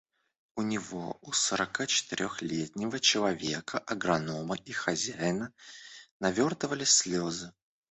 [0.55, 5.53] У него, у сорокачетырехлетнего человека, агронома и хозяина,
[6.19, 7.53] навертывались слезы.